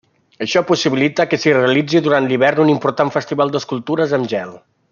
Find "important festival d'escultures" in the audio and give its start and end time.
2.77-4.17